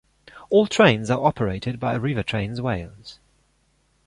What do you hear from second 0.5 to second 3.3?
trains are operated by Arriva Trains Wales.